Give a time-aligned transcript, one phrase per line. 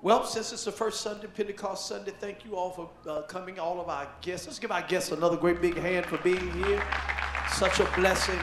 [0.00, 3.80] Well, since it's the first Sunday, Pentecost Sunday, thank you all for uh, coming, all
[3.80, 4.46] of our guests.
[4.46, 6.80] Let's give our guests another great big hand for being here.
[7.50, 8.38] Such a blessing.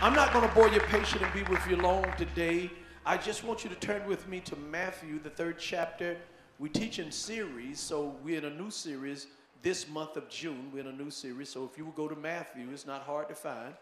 [0.00, 2.70] I'm not going to bore you patient and be with you long today.
[3.04, 6.16] I just want you to turn with me to Matthew, the third chapter.
[6.58, 9.26] We teach in series, so we're in a new series
[9.60, 10.70] this month of June.
[10.72, 13.28] We're in a new series, so if you will go to Matthew, it's not hard
[13.28, 13.74] to find.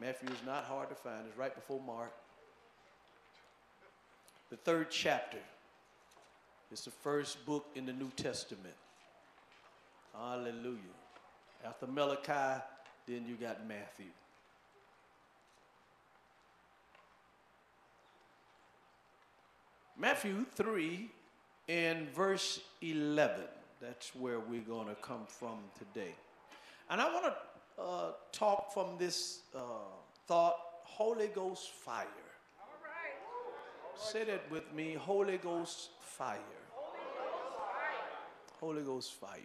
[0.00, 2.14] Matthew is not hard to find, it's right before Mark.
[4.48, 5.36] The third chapter.
[6.72, 8.74] It's the first book in the New Testament.
[10.16, 10.78] Hallelujah.
[11.64, 12.62] After Malachi,
[13.06, 14.06] then you got Matthew.
[19.98, 21.10] Matthew 3
[21.68, 23.40] and verse 11.
[23.80, 26.14] That's where we're going to come from today.
[26.88, 29.60] And I want to uh, talk from this uh,
[30.28, 32.06] thought Holy Ghost fire.
[32.60, 34.00] All right.
[34.00, 36.59] Say that with me Holy Ghost fire.
[38.60, 39.38] Holy Ghost fire.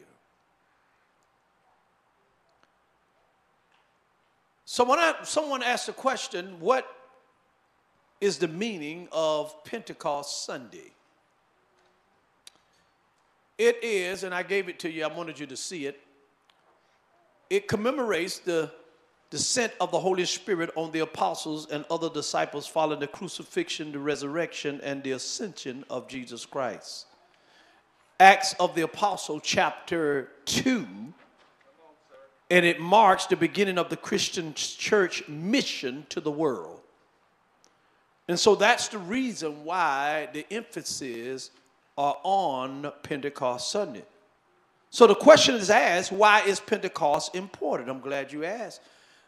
[4.66, 6.86] So when someone asked the question, what
[8.20, 10.92] is the meaning of Pentecost Sunday?
[13.58, 16.02] It is, and I gave it to you, I wanted you to see it.
[17.50, 18.70] It commemorates the
[19.30, 24.00] descent of the Holy Spirit on the apostles and other disciples following the crucifixion, the
[24.00, 27.06] resurrection, and the ascension of Jesus Christ.
[28.20, 30.88] Acts of the Apostle, chapter 2,
[32.50, 36.80] and it marks the beginning of the Christian church mission to the world.
[38.28, 41.52] And so that's the reason why the emphasis
[41.98, 44.06] are on Pentecost Sunday.
[44.90, 47.90] So the question is asked why is Pentecost important?
[47.90, 48.80] I'm glad you asked.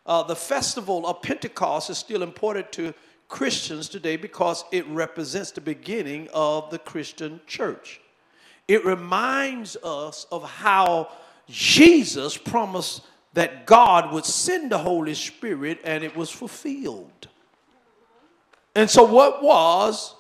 [0.06, 2.94] Uh, the festival of Pentecost is still important to
[3.28, 8.00] Christians today because it represents the beginning of the Christian church.
[8.68, 11.10] It reminds us of how
[11.48, 13.02] Jesus promised
[13.34, 17.28] that God would send the Holy Spirit and it was fulfilled.
[18.76, 20.16] And so, what was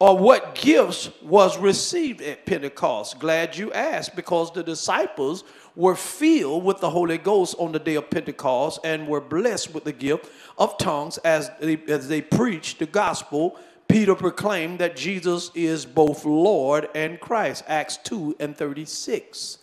[0.00, 3.18] or what gifts was received at Pentecost?
[3.18, 7.94] Glad you asked because the disciples were filled with the Holy Ghost on the day
[7.94, 12.80] of Pentecost and were blessed with the gift of tongues as they, as they preached
[12.80, 13.58] the gospel
[13.88, 19.58] Peter proclaimed that Jesus is both Lord and Christ, Acts 2 and 36,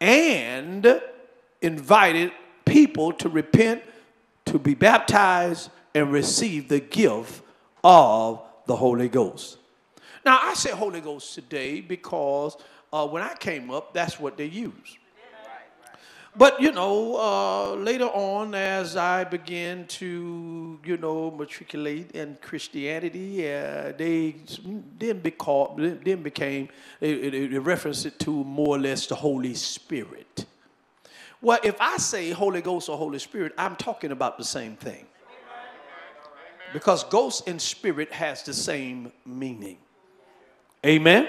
[0.00, 1.00] and
[1.62, 2.32] invited
[2.64, 3.82] people to repent,
[4.46, 7.42] to be baptized, and receive the gift
[7.84, 9.58] of the Holy Ghost.
[10.24, 12.56] Now, I say Holy Ghost today because
[12.92, 14.98] uh, when I came up, that's what they used.
[16.38, 23.48] But you know, uh, later on, as I began to, you know, matriculate in Christianity,
[23.48, 24.36] uh, they
[24.98, 26.68] then became, then became,
[27.00, 30.44] it referenced it to more or less the Holy Spirit.
[31.40, 35.06] Well, if I say Holy Ghost or Holy Spirit, I'm talking about the same thing.
[36.72, 39.78] Because ghost and spirit has the same meaning.
[40.84, 41.28] Amen.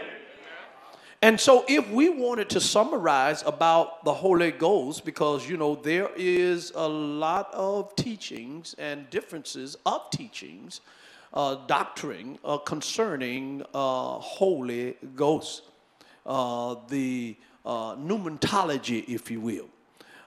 [1.21, 6.09] And so, if we wanted to summarize about the Holy Ghost, because you know, there
[6.15, 10.81] is a lot of teachings and differences of teachings,
[11.33, 15.63] uh, doctrine uh, concerning uh, Holy Ghost,
[16.27, 17.35] uh, the
[17.65, 19.69] uh, pneumatology, if you will.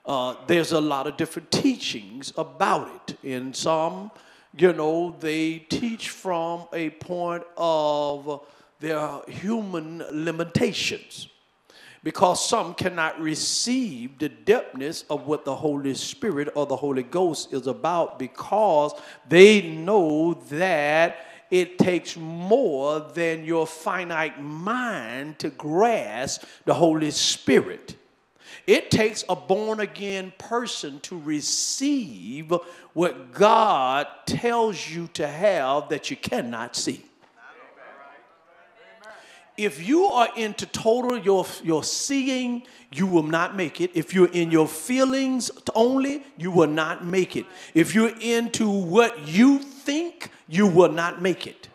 [0.05, 3.17] Uh, there's a lot of different teachings about it.
[3.23, 4.11] In some,
[4.57, 8.43] you know, they teach from a point of
[8.81, 11.29] there are human limitations
[12.03, 17.53] because some cannot receive the depthness of what the Holy Spirit or the Holy Ghost
[17.53, 18.95] is about because
[19.29, 27.97] they know that it takes more than your finite mind to grasp the Holy Spirit.
[28.67, 32.53] It takes a born again person to receive
[32.95, 37.05] what God tells you to have that you cannot see
[39.65, 42.63] if you are into total your, your seeing,
[42.93, 43.91] you will not make it.
[43.95, 47.47] If you're in your feelings only, you will not make it.
[47.75, 51.69] If you're into what you think, you will not make it.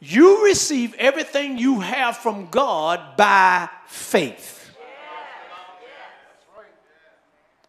[0.00, 4.70] You receive everything you have from God by faith.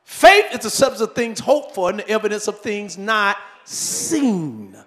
[0.03, 4.77] Faith is the substance of things hoped for and the evidence of things not seen.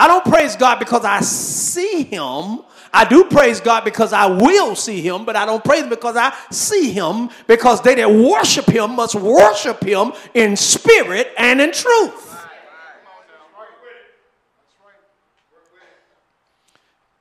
[0.00, 2.60] I don't praise God because I see him.
[2.90, 6.16] I do praise God because I will see him, but I don't praise him because
[6.16, 11.72] I see him because they that worship him must worship him in spirit and in
[11.72, 12.28] truth.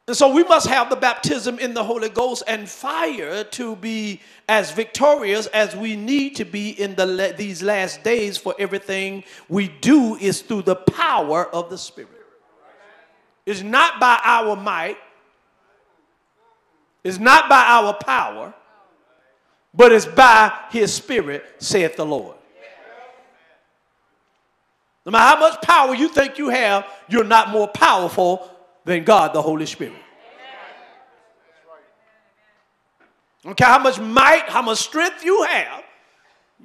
[0.08, 4.22] And so we must have the baptism in the Holy Ghost and fire to be
[4.48, 9.68] as victorious as we need to be in the, these last days for everything we
[9.68, 12.19] do is through the power of the Spirit.
[13.50, 14.98] It's not by our might,
[17.04, 18.54] it's not by our power,
[19.74, 22.36] but it's by His Spirit, saith the Lord.
[25.04, 28.48] No matter how much power you think you have, you're not more powerful
[28.86, 29.96] than God the Holy Spirit.
[33.56, 35.84] care how much might, how much strength you have,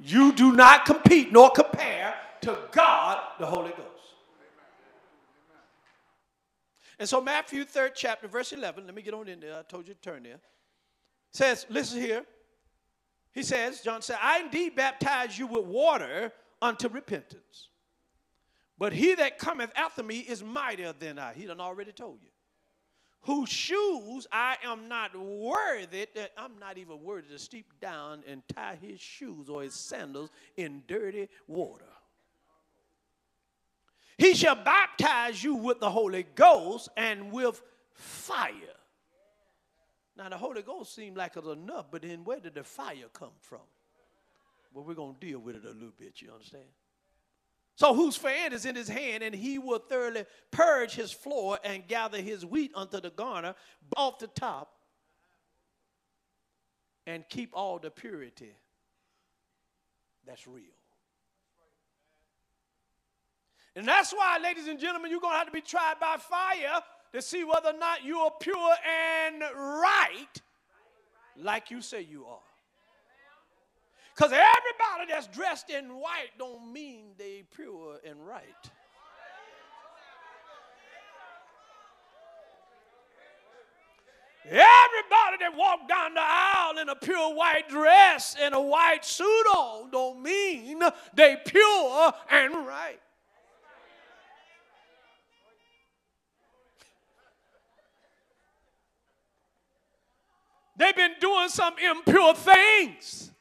[0.03, 3.84] you do not compete nor compare to God the Holy Ghost.
[6.99, 9.57] And so, Matthew 3rd chapter, verse 11, let me get on in there.
[9.57, 10.39] I told you to turn there.
[11.31, 12.25] Says, listen here.
[13.33, 16.31] He says, John said, I indeed baptize you with water
[16.61, 17.69] unto repentance.
[18.77, 21.33] But he that cometh after me is mightier than I.
[21.33, 22.29] He done already told you.
[23.21, 28.43] Whose shoes I am not worthy, that I'm not even worthy to steep down and
[28.53, 31.85] tie his shoes or his sandals in dirty water.
[34.17, 37.61] He shall baptize you with the Holy Ghost and with
[37.93, 38.51] fire.
[40.17, 43.09] Now, the Holy Ghost seemed like it was enough, but then where did the fire
[43.11, 43.59] come from?
[44.73, 46.63] Well, we're going to deal with it a little bit, you understand?
[47.75, 51.85] So whose fan is in his hand, and he will thoroughly purge his floor and
[51.85, 53.53] gather his wheat unto the garner
[53.97, 54.71] off the top
[57.05, 58.53] and keep all the purity
[60.25, 60.63] that's real.
[63.75, 66.81] And that's why, ladies and gentlemen, you're going to have to be tried by fire
[67.13, 68.73] to see whether or not you are pure
[69.29, 70.41] and right
[71.37, 72.39] like you say you are.
[74.15, 78.43] Because everybody that's dressed in white don't mean they pure and right.
[84.45, 89.25] Everybody that walk down the aisle in a pure white dress and a white suit
[89.25, 90.81] on don't mean
[91.15, 92.99] they pure and right.
[100.77, 103.31] They've been doing some impure things.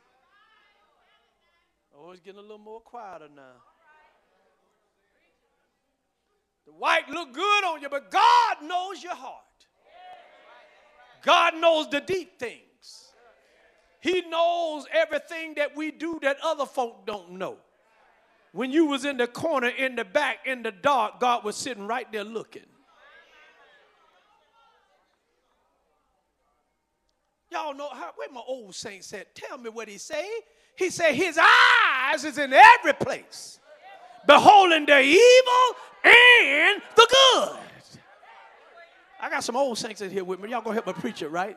[1.96, 3.62] Oh, it's getting a little more quieter now.
[6.66, 9.42] The white look good on you, but God knows your heart.
[11.22, 12.60] God knows the deep things.
[14.00, 17.56] He knows everything that we do that other folk don't know.
[18.52, 21.86] When you was in the corner, in the back, in the dark, God was sitting
[21.86, 22.66] right there looking.
[27.54, 30.28] Y'all know how, where my old saint said, tell me what he say.
[30.74, 33.60] He said his eyes is in every place,
[34.26, 37.58] beholding the evil and the good.
[39.20, 40.50] I got some old saints in here with me.
[40.50, 41.56] Y'all gonna help me preach it, right?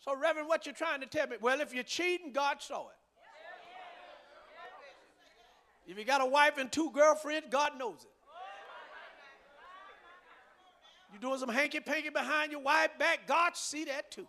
[0.00, 1.36] So, Reverend, what you trying to tell me?
[1.40, 2.96] Well, if you're cheating, God saw it.
[5.88, 8.15] If you got a wife and two girlfriends, God knows it.
[11.12, 14.26] You doing some hanky panky behind your wife back, God see that too.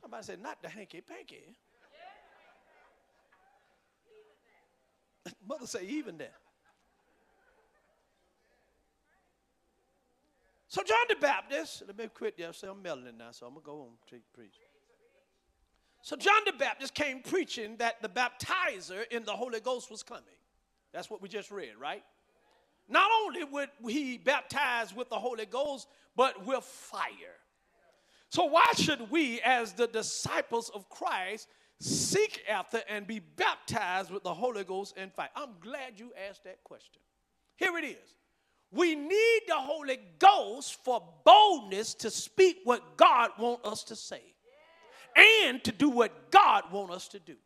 [0.00, 1.56] Somebody said, not the hanky panky.
[5.48, 6.34] Mother say, even that.
[10.68, 12.50] So John the Baptist, let me quit there.
[12.68, 14.56] I'm melting now, so I'm gonna go on to preach.
[16.02, 20.24] So John the Baptist came preaching that the baptizer in the Holy Ghost was coming.
[20.96, 22.02] That's what we just read, right?
[22.88, 27.36] Not only would he baptize with the Holy Ghost, but with fire.
[28.30, 31.48] So, why should we, as the disciples of Christ,
[31.80, 35.28] seek after and be baptized with the Holy Ghost and fire?
[35.36, 37.02] I'm glad you asked that question.
[37.56, 38.14] Here it is.
[38.72, 44.22] We need the Holy Ghost for boldness to speak what God wants us to say
[45.14, 47.36] and to do what God wants us to do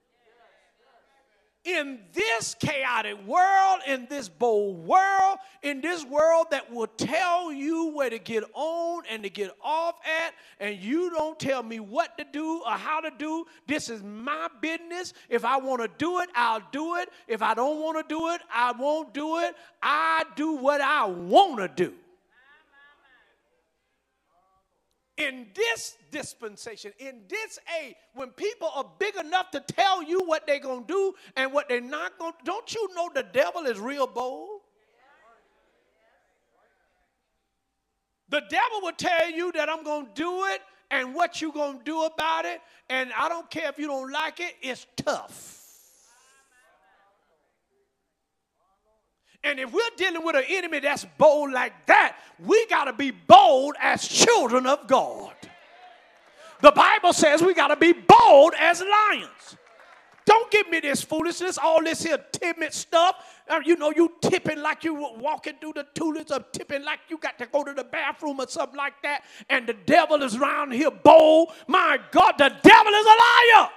[1.65, 7.93] in this chaotic world, in this bold world, in this world that will tell you
[7.95, 12.17] where to get on and to get off at, and you don't tell me what
[12.17, 13.45] to do or how to do.
[13.67, 15.13] This is my business.
[15.29, 17.11] If I want to do it, I'll do it.
[17.29, 19.55] If I don't want to do it, I won't do it.
[19.83, 21.95] I do what I want to do.
[25.21, 30.47] In this dispensation, in this age, when people are big enough to tell you what
[30.47, 33.67] they're going to do and what they're not going to, don't you know the devil
[33.67, 34.61] is real bold?
[38.31, 40.61] The devil will tell you that I'm going to do it
[40.91, 44.11] and what you're going to do about it, and I don't care if you don't
[44.11, 45.60] like it, it's tough.
[49.43, 53.11] And if we're dealing with an enemy that's bold like that, we got to be
[53.11, 55.33] bold as children of God.
[56.61, 59.57] The Bible says we got to be bold as lions.
[60.27, 63.17] Don't give me this foolishness, all this here timid stuff.
[63.49, 67.19] Uh, you know, you tipping like you walking through the tulips, or tipping like you
[67.19, 70.73] got to go to the bathroom or something like that, and the devil is around
[70.73, 71.49] here bold.
[71.67, 73.71] My God, the devil is a liar.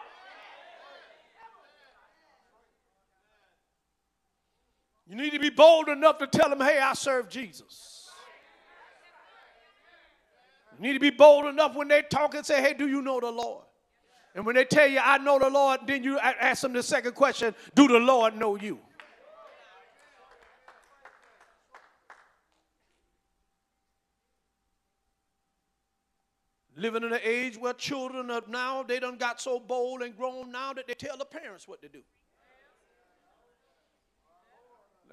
[5.13, 8.09] You need to be bold enough to tell them, hey, I serve Jesus.
[10.75, 13.19] You need to be bold enough when they talk and say, hey, do you know
[13.19, 13.63] the Lord?
[14.33, 17.13] And when they tell you, I know the Lord, then you ask them the second
[17.13, 18.79] question Do the Lord know you?
[26.75, 30.51] Living in an age where children are now, they done got so bold and grown
[30.51, 32.01] now that they tell the parents what to do.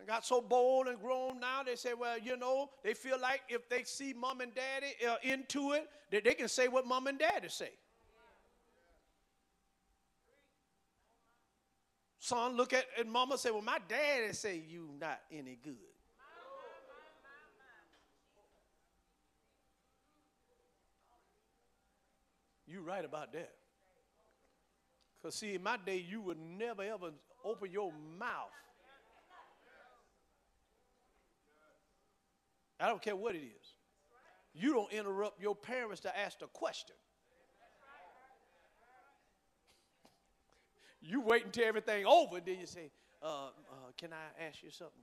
[0.06, 3.68] Got so bold and grown now, they say, well, you know, they feel like if
[3.68, 7.18] they see mom and daddy uh, into it, that they can say what mom and
[7.18, 7.70] daddy say.
[12.22, 15.74] Son, look at and mama say, Well, my daddy say you not any good.
[22.66, 23.50] You right about that.
[25.20, 27.10] Because see, in my day, you would never ever
[27.44, 28.52] open your mouth.
[32.80, 33.74] I don't care what it is.
[34.54, 36.96] You don't interrupt your parents to ask a question.
[41.02, 42.90] You wait until everything over, then you say,
[43.22, 43.50] uh, uh,
[43.96, 45.02] "Can I ask you something?"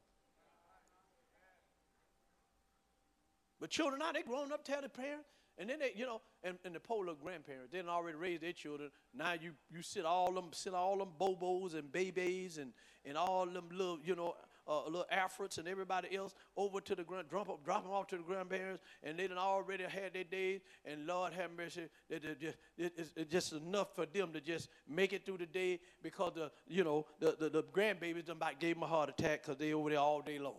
[3.60, 6.60] But children now they grown up, tell the parents, and then they, you know, and,
[6.64, 8.92] and the poor little grandparents, they didn't already raise their children.
[9.14, 13.46] Now you you sit all them sit all them bobos and babies and and all
[13.48, 14.36] them little, you know,
[14.68, 18.18] uh, little Afrits and everybody else over to the grand, drop, drop them off to
[18.18, 20.62] the grandparents, and they done already had their days.
[20.86, 25.14] And Lord have mercy, it, it, it, it's just enough for them to just make
[25.14, 28.76] it through the day because the you know the the, the grandbabies done about gave
[28.76, 30.56] them a heart attack because they over there all day long.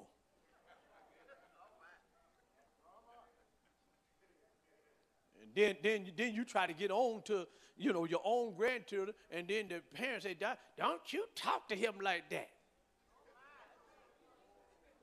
[5.54, 7.46] Then, then, then you try to get on to,
[7.76, 11.94] you know, your own grandchildren, and then the parents say, don't you talk to him
[12.00, 12.48] like that.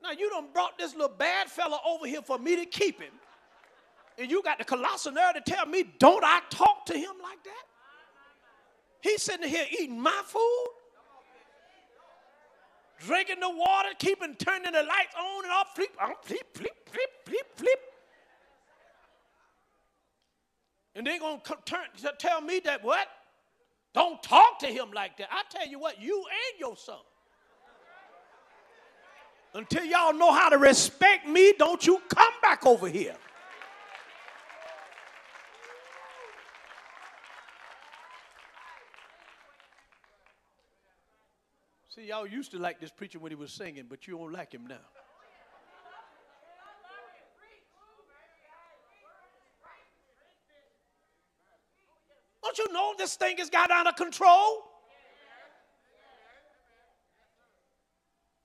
[0.06, 3.12] Now you done brought this little bad fella over here for me to keep him.
[4.18, 7.42] And you got the colossal nerve to tell me, don't I talk to him like
[7.42, 7.64] that?
[9.00, 10.68] He's sitting here eating my food,
[13.00, 17.10] drinking the water, keeping turning the lights on and off, flip, oh, flip, flip, flip,
[17.24, 17.80] flip, flip.
[20.94, 21.86] And they're gonna turn,
[22.18, 23.08] tell me that what?
[23.92, 25.28] Don't talk to him like that.
[25.32, 26.96] I tell you what, you and your son.
[29.56, 33.16] Until y'all know how to respect me, don't you come back over here.
[41.88, 44.52] See, y'all used to like this preacher when he was singing, but you don't like
[44.52, 44.76] him now.
[52.42, 54.75] Don't you know this thing has got out of control?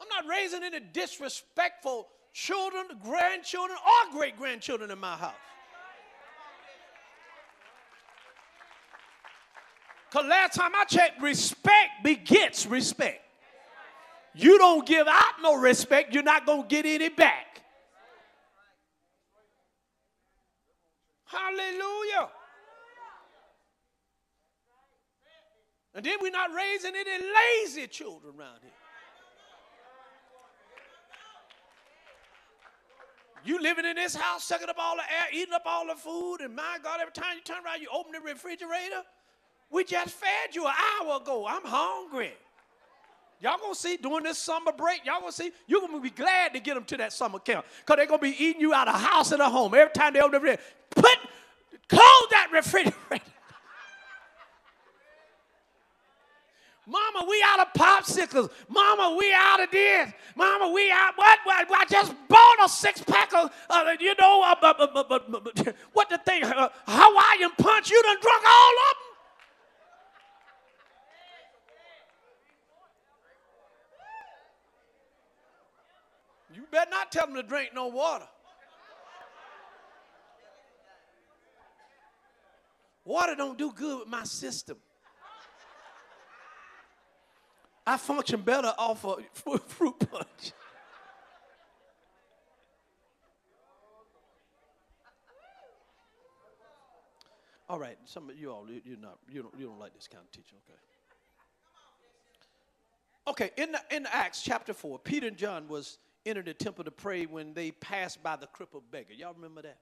[0.01, 5.33] I'm not raising any disrespectful children, grandchildren, or great grandchildren in my house.
[10.09, 13.21] Because last time I checked, respect begets respect.
[14.33, 17.61] You don't give out no respect, you're not going to get any back.
[21.25, 22.29] Hallelujah.
[25.93, 28.71] And then we're not raising any lazy children around here.
[33.43, 36.37] You living in this house, sucking up all the air, eating up all the food,
[36.41, 39.01] and my God, every time you turn around, you open the refrigerator.
[39.71, 41.47] We just fed you an hour ago.
[41.47, 42.33] I'm hungry.
[43.39, 46.59] Y'all gonna see during this summer break, y'all gonna see, you're gonna be glad to
[46.59, 47.65] get them to that summer camp.
[47.79, 49.73] Because they're gonna be eating you out of house and a home.
[49.73, 51.17] Every time they open the refrigerator, put,
[51.89, 53.25] close that refrigerator.
[56.87, 58.49] Mama, we out of popsicles.
[58.67, 60.11] Mama, we out of this.
[60.35, 61.13] Mama, we out.
[61.15, 61.39] What?
[61.45, 65.19] what I just bought a six pack of, uh, you know, uh, uh
[65.93, 67.91] what the thing, uh, Hawaiian punch.
[67.91, 69.11] You done drunk all of them.
[76.55, 78.27] You better not tell them to drink no water.
[83.05, 84.77] Water don't do good with my system.
[87.85, 89.23] I function better off of
[89.67, 90.51] fruit punch.
[97.69, 100.21] All right, some of you all, you're not, you don't, you don't like this kind
[100.21, 100.77] of teaching, okay?
[103.27, 106.91] Okay, in, the, in Acts chapter 4, Peter and John was entered the temple to
[106.91, 109.13] pray when they passed by the crippled beggar.
[109.13, 109.77] Y'all remember that?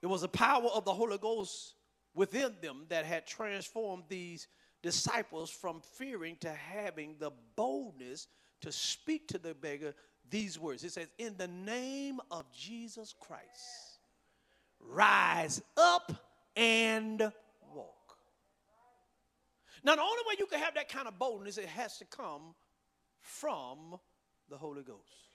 [0.00, 1.74] It was the power of the Holy Ghost
[2.14, 4.46] within them that had transformed these
[4.82, 8.28] disciples from fearing to having the boldness
[8.62, 9.94] to speak to the beggar
[10.30, 10.84] these words.
[10.84, 13.98] It says, In the name of Jesus Christ,
[14.78, 16.12] rise up
[16.56, 17.20] and
[17.74, 18.16] walk.
[19.82, 22.54] Now, the only way you can have that kind of boldness, it has to come
[23.20, 23.98] from
[24.48, 25.29] the Holy Ghost.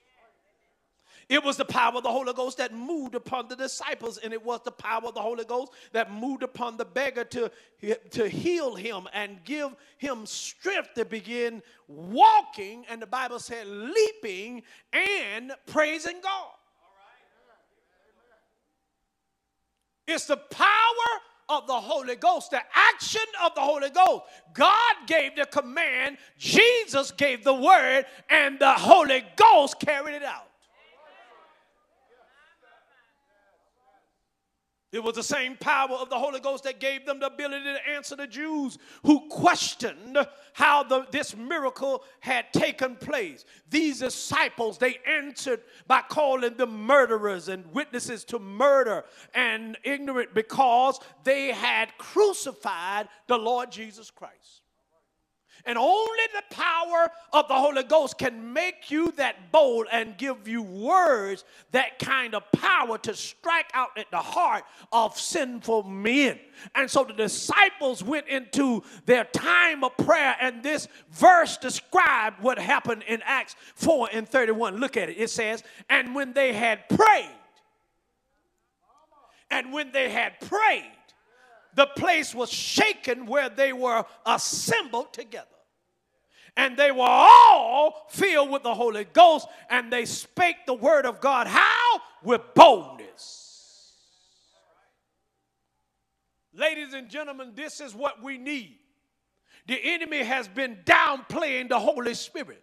[1.28, 4.44] It was the power of the Holy Ghost that moved upon the disciples, and it
[4.44, 7.50] was the power of the Holy Ghost that moved upon the beggar to,
[8.10, 14.62] to heal him and give him strength to begin walking, and the Bible said leaping
[14.92, 16.52] and praising God.
[20.06, 20.68] It's the power
[21.48, 24.22] of the Holy Ghost, the action of the Holy Ghost.
[24.54, 30.45] God gave the command, Jesus gave the word, and the Holy Ghost carried it out.
[34.96, 37.86] It was the same power of the Holy Ghost that gave them the ability to
[37.86, 40.16] answer the Jews who questioned
[40.54, 43.44] how the, this miracle had taken place.
[43.68, 50.98] These disciples, they answered by calling them murderers and witnesses to murder and ignorant because
[51.24, 54.62] they had crucified the Lord Jesus Christ.
[55.66, 60.46] And only the power of the Holy Ghost can make you that bold and give
[60.46, 66.38] you words, that kind of power to strike out at the heart of sinful men.
[66.76, 72.60] And so the disciples went into their time of prayer, and this verse described what
[72.60, 74.76] happened in Acts 4 and 31.
[74.76, 75.16] Look at it.
[75.18, 77.30] It says, And when they had prayed,
[79.50, 80.92] and when they had prayed,
[81.74, 85.55] the place was shaken where they were assembled together
[86.56, 91.20] and they were all filled with the Holy Ghost, and they spake the word of
[91.20, 91.46] God.
[91.46, 92.00] How?
[92.22, 93.92] With boldness.
[96.54, 98.78] Ladies and gentlemen, this is what we need.
[99.66, 102.62] The enemy has been downplaying the Holy Spirit.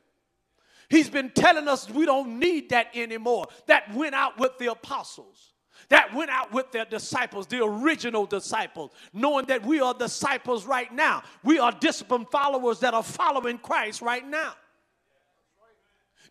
[0.90, 3.48] He's been telling us we don't need that anymore.
[3.68, 5.53] That went out with the apostles
[5.90, 10.94] that went out with their disciples, the original disciples, knowing that we are disciples right
[10.94, 11.24] now.
[11.44, 14.54] We are disciplined followers that are following Christ right now.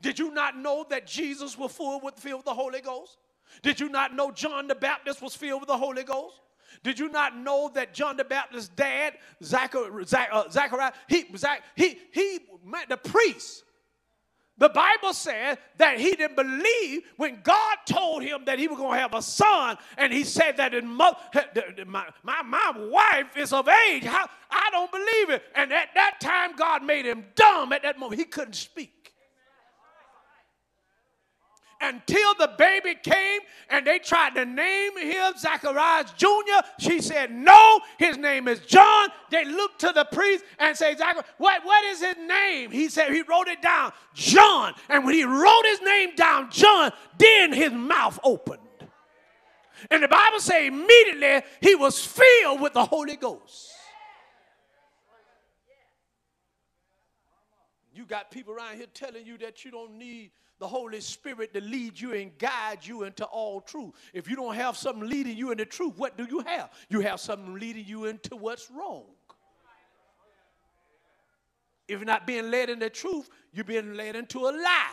[0.01, 3.19] Did you not know that Jesus was with filled with the Holy Ghost?
[3.63, 6.41] Did you not know John the Baptist was filled with the Holy Ghost?
[6.83, 11.99] Did you not know that John the Baptist's dad, Zachariah, uh, Zachariah he, Zach, he,
[12.13, 12.41] he,
[12.89, 13.65] the priest,
[14.63, 18.93] the Bible said that he didn't believe when God told him that he was going
[18.93, 21.19] to have a son, and he said that mother,
[21.89, 24.05] my, my, my wife is of age.
[24.05, 25.43] How, I don't believe it.
[25.57, 28.21] And at that time, God made him dumb at that moment.
[28.21, 29.02] He couldn't speak
[31.83, 36.29] until the baby came and they tried to name him Zacharias Jr.
[36.79, 39.09] She said, No, his name is John.
[39.31, 40.99] They looked to the priest and said,
[41.39, 42.71] what, what is his name?
[42.71, 44.75] He said, He wrote it down, John.
[44.89, 48.61] And when he wrote his name down, John, then his mouth opened.
[49.91, 53.72] And the Bible says immediately he was filled with the Holy Ghost.
[58.03, 61.61] You got people around here telling you that you don't need the Holy Spirit to
[61.61, 63.93] lead you and guide you into all truth.
[64.13, 66.73] If you don't have something leading you into truth, what do you have?
[66.89, 69.05] You have something leading you into what's wrong.
[71.87, 74.91] If you're not being led into truth, you're being led into a lie.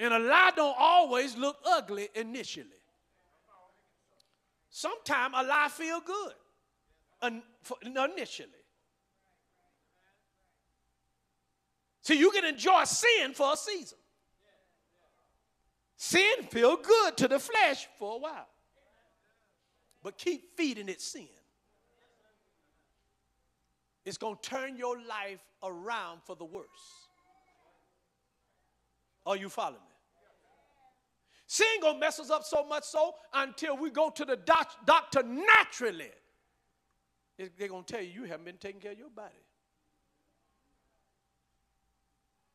[0.00, 2.66] And a lie don't always look ugly initially.
[4.68, 6.34] Sometimes a lie feel good
[7.82, 8.50] initially.
[12.02, 13.98] See, you can enjoy sin for a season.
[15.96, 18.48] Sin feel good to the flesh for a while.
[20.02, 21.28] But keep feeding it sin.
[24.04, 26.66] It's going to turn your life around for the worse.
[29.24, 29.94] Are you following me?
[31.46, 35.22] Sin gonna mess us up so much so until we go to the doc- doctor
[35.22, 36.10] naturally.
[37.36, 39.34] They're gonna tell you you haven't been taking care of your body.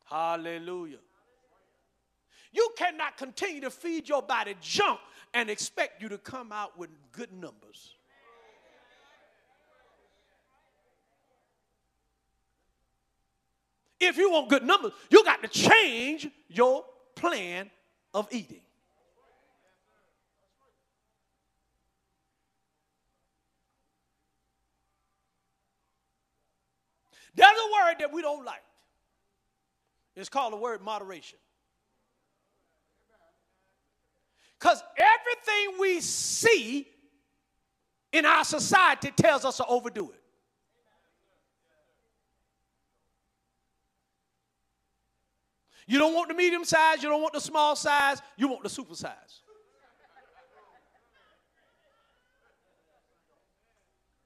[0.05, 0.99] Hallelujah.
[2.51, 4.99] You cannot continue to feed your body junk
[5.33, 7.95] and expect you to come out with good numbers.
[13.99, 17.69] If you want good numbers, you got to change your plan
[18.13, 18.61] of eating.
[27.35, 28.63] There's a word that we don't like.
[30.15, 31.39] It's called the word moderation.
[34.59, 36.87] Because everything we see
[38.11, 40.21] in our society tells us to overdo it.
[45.87, 48.69] You don't want the medium size, you don't want the small size, you want the
[48.69, 49.41] super size.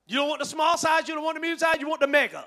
[0.05, 2.07] You don't want the small size, you don't want the medium size, you want the
[2.07, 2.43] mega.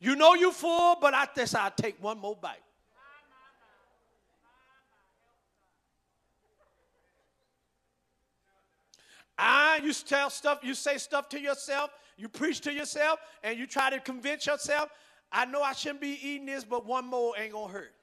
[0.00, 2.62] You know you full, but I guess I'll take one more bite.
[9.38, 13.66] Ah, you tell stuff, you say stuff to yourself, you preach to yourself, and you
[13.68, 14.90] try to convince yourself,
[15.30, 17.94] I know I shouldn't be eating this, but one more ain't gonna hurt.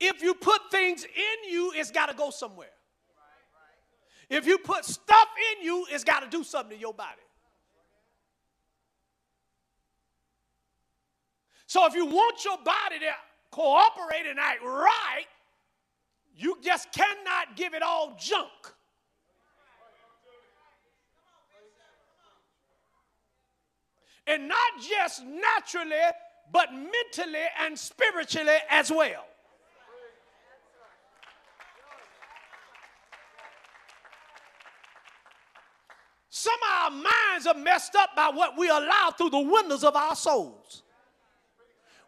[0.00, 2.70] If you put things in you, it's got to go somewhere.
[4.30, 7.20] If you put stuff in you, it's got to do something to your body.
[11.66, 13.12] So if you want your body to
[13.50, 15.26] cooperate and act right,
[16.36, 18.48] you just cannot give it all junk.
[24.26, 25.96] And not just naturally,
[26.52, 29.26] but mentally and spiritually as well.
[36.30, 39.96] Some of our minds are messed up by what we allow through the windows of
[39.96, 40.84] our souls.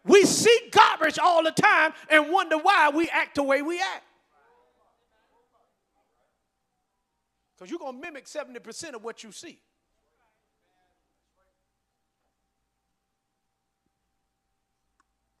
[0.05, 4.03] We see garbage all the time and wonder why we act the way we act.
[7.57, 9.59] Because you're going to mimic 70% of what you see.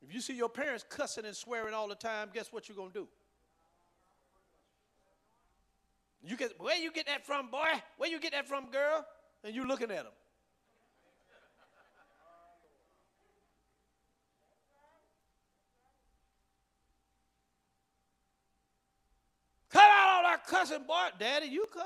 [0.01, 2.91] If you see your parents cussing and swearing all the time, guess what you're going
[2.91, 3.07] to do?
[6.23, 7.67] You get where you get that from, boy?
[7.97, 9.05] Where you get that from, girl?
[9.43, 10.13] And you looking at them.
[19.69, 21.07] Cut out all that cussing, boy.
[21.19, 21.83] Daddy, you cuss?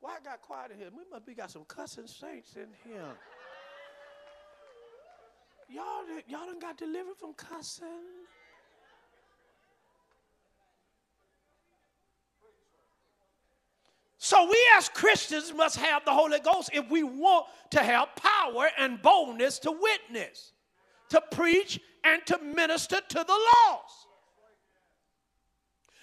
[0.00, 0.88] Why I got quiet in here?
[0.96, 3.14] We must be got some cussing saints in here.
[5.68, 8.21] Y'all, y'all done got delivered from cussing.
[14.32, 18.70] So we as Christians must have the Holy Ghost if we want to have power
[18.78, 20.52] and boldness to witness,
[21.10, 24.06] to preach, and to minister to the lost.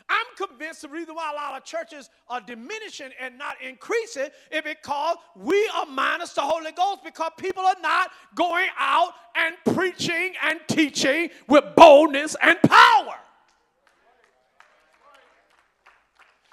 [0.07, 4.61] I'm convinced the reason why a lot of churches are diminishing and not increasing is
[4.61, 10.33] because we are minus the Holy Ghost because people are not going out and preaching
[10.43, 13.15] and teaching with boldness and power.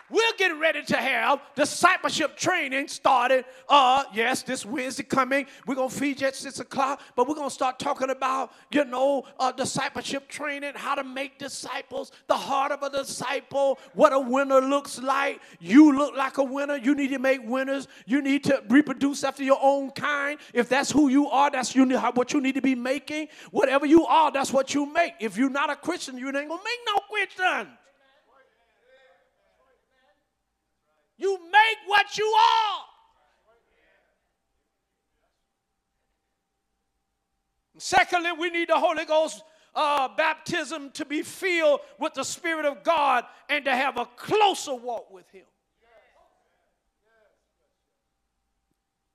[0.08, 3.44] We're getting ready to have discipleship training started.
[3.68, 5.46] Uh, yes, this Wednesday coming.
[5.66, 9.24] We're gonna feed you at six o'clock, but we're gonna start talking about, you know,
[9.40, 14.60] uh, discipleship training, how to make disciples, the heart of a disciple, what a winner
[14.60, 15.40] looks like.
[15.58, 16.76] You look like a winner.
[16.76, 17.88] You need to make winners.
[18.06, 20.38] You need to reproduce after your own kind.
[20.54, 23.28] If that's who you are, that's you what you need to be making.
[23.50, 25.14] Whatever you are, that's what you make.
[25.20, 27.68] If you're not a Christian, you ain't gonna make no Christian.
[31.18, 32.80] You make what you are.
[37.78, 39.42] Secondly, we need the Holy Ghost
[39.74, 44.74] uh, baptism to be filled with the Spirit of God and to have a closer
[44.74, 45.44] walk with Him.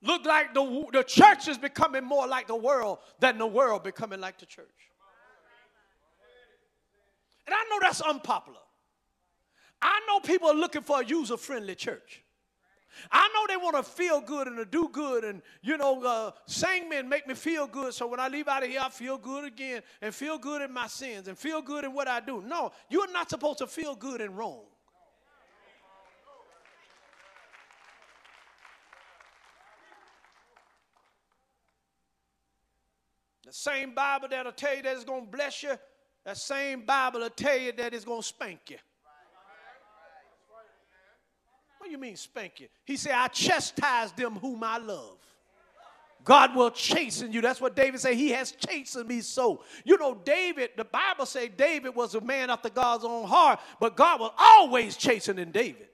[0.04, 4.20] Look like the, the church is becoming more like the world than the world becoming
[4.20, 4.66] like the church.
[7.46, 8.58] And I know that's unpopular.
[9.82, 12.24] I know people are looking for a user friendly church.
[13.12, 16.32] I know they want to feel good and to do good and, you know, uh,
[16.46, 17.94] sing make me feel good.
[17.94, 20.74] So when I leave out of here, I feel good again and feel good in
[20.74, 22.42] my sins and feel good in what I do.
[22.42, 24.66] No, you're not supposed to feel good in Rome.
[33.46, 35.78] The same Bible that'll tell you that it's going to bless you,
[36.24, 38.78] that same Bible will tell you that it's going to spank you.
[41.82, 42.68] What do you mean spank you?
[42.86, 45.18] He said, I chastise them whom I love.
[46.24, 47.42] God will chasten you.
[47.42, 48.14] That's what David said.
[48.14, 49.64] He has chastened me so.
[49.84, 53.96] You know, David, the Bible say David was a man after God's own heart, but
[53.96, 55.88] God was always chastening David.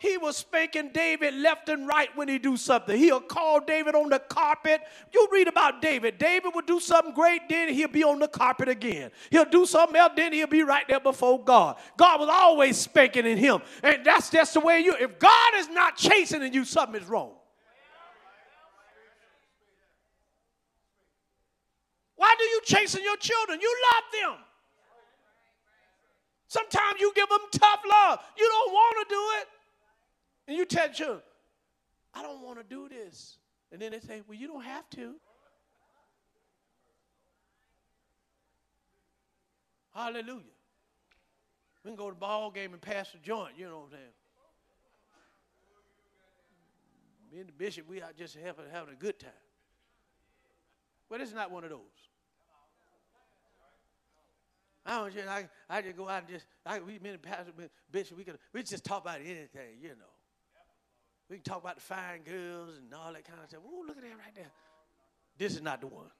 [0.00, 2.96] He was spanking David left and right when he do something.
[2.96, 4.80] He'll call David on the carpet.
[5.12, 6.16] You read about David.
[6.16, 9.10] David would do something great, then he'll be on the carpet again.
[9.28, 11.76] He'll do something else, then he'll be right there before God.
[11.98, 13.60] God was always spanking in him.
[13.82, 17.32] And that's just the way you, if God is not chastening you, something is wrong.
[22.16, 23.60] Why do you chasing your children?
[23.60, 24.44] You love them.
[26.48, 28.20] Sometimes you give them tough love.
[28.38, 29.59] You don't want to do it.
[30.46, 31.22] And you tell children,
[32.14, 33.38] I don't want to do this.
[33.72, 35.14] And then they say, Well, you don't have to.
[39.94, 40.42] Hallelujah.
[41.84, 43.90] We can go to the ball game and pass the joint, you know what I'm
[43.92, 44.02] saying?
[47.32, 49.30] Me and the bishop, we are just having, having a good time.
[51.08, 51.80] Well, it's not one of those.
[54.84, 57.52] I don't just, I, I just go out and just, I, we, me and Pastor,
[57.90, 60.19] Bishop, we could, we just talk about anything, you know.
[61.30, 63.62] We can talk about the fine girls and all that kind of stuff.
[63.64, 64.50] Oh, look at that right there.
[65.38, 66.10] This is not the one.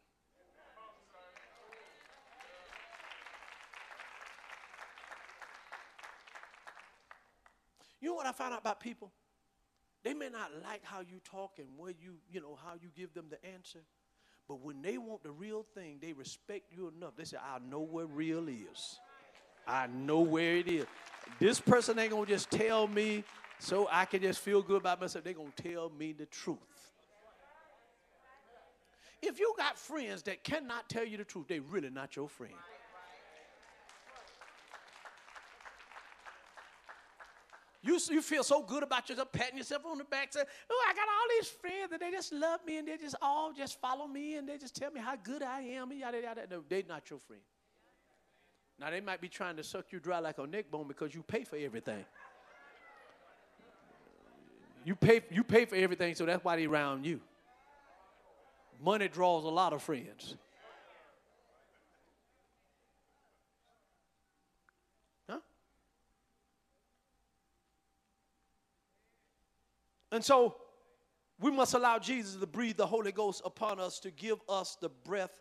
[8.00, 9.10] You know what I found out about people?
[10.04, 13.12] They may not like how you talk and where you, you know, how you give
[13.12, 13.80] them the answer.
[14.48, 17.16] But when they want the real thing, they respect you enough.
[17.16, 19.00] They say, I know where real is.
[19.66, 20.86] I know where it is.
[21.38, 23.24] This person ain't gonna just tell me
[23.60, 25.22] so I can just feel good about myself.
[25.22, 26.58] They're going to tell me the truth.
[29.22, 32.54] If you got friends that cannot tell you the truth, they're really not your friend.
[37.82, 40.92] You, you feel so good about yourself, patting yourself on the back, saying, Oh, I
[40.92, 44.06] got all these friends and they just love me and they just all just follow
[44.06, 45.90] me and they just tell me how good I am.
[45.90, 46.42] And yada, yada.
[46.50, 47.42] No, they're not your friend.
[48.78, 51.22] Now, they might be trying to suck you dry like a neck bone because you
[51.22, 52.04] pay for everything.
[54.84, 57.20] You pay, you pay for everything, so that's why they around you.
[58.82, 60.36] Money draws a lot of friends.
[65.28, 65.38] Huh?
[70.10, 70.56] And so
[71.38, 74.88] we must allow Jesus to breathe the Holy Ghost upon us to give us the
[74.88, 75.40] breath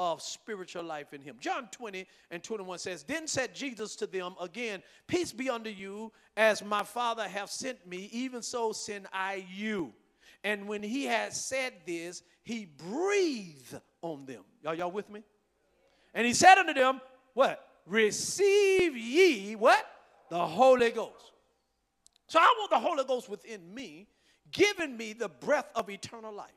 [0.00, 1.36] of spiritual life in him.
[1.40, 6.10] John 20 and 21 says, Then said Jesus to them again, Peace be unto you,
[6.38, 9.92] as my Father hath sent me, even so send I you.
[10.42, 14.42] And when he had said this, he breathed on them.
[14.62, 15.22] Y'all, y'all with me?
[16.14, 17.02] And he said unto them,
[17.34, 17.62] What?
[17.84, 19.84] Receive ye what?
[20.30, 21.32] The Holy Ghost.
[22.26, 24.08] So I want the Holy Ghost within me,
[24.50, 26.52] giving me the breath of eternal life.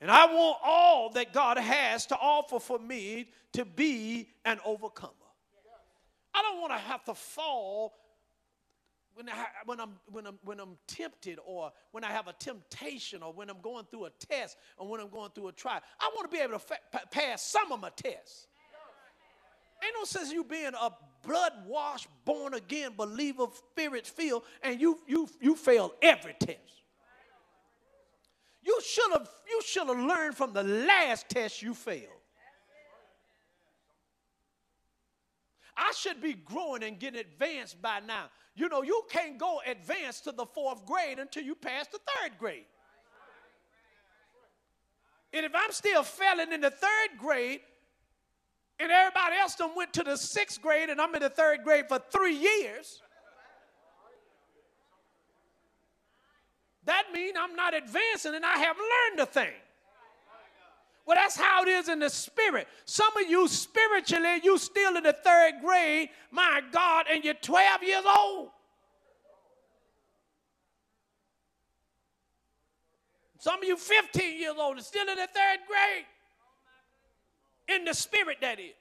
[0.00, 5.12] And I want all that God has to offer for me to be an overcomer.
[6.34, 7.94] I don't want to have to fall
[9.14, 13.22] when, I, when, I'm, when, I'm, when I'm tempted or when I have a temptation
[13.22, 15.80] or when I'm going through a test or when I'm going through a trial.
[15.98, 16.78] I want to be able to fa-
[17.10, 18.46] pass some of my tests.
[19.82, 20.90] Ain't no sense you being a
[21.26, 26.82] blood washed, born again believer, spirit filled, and you, you, you fail every test.
[28.66, 32.10] You should have you should have learned from the last test you failed.
[35.76, 38.24] I should be growing and getting advanced by now.
[38.54, 42.38] You know, you can't go advanced to the fourth grade until you pass the third
[42.38, 42.64] grade.
[45.32, 47.60] And if I'm still failing in the third grade,
[48.80, 51.88] and everybody else done went to the sixth grade, and I'm in the third grade
[51.88, 53.02] for three years,
[56.86, 59.52] that means I'm not advancing and I have learned a thing.
[61.04, 62.66] Well, that's how it is in the spirit.
[62.84, 67.82] Some of you spiritually, you still in the third grade, my God, and you're 12
[67.84, 68.48] years old.
[73.38, 76.06] Some of you 15 years old and still in the third grade.
[77.68, 78.74] In the spirit, that is.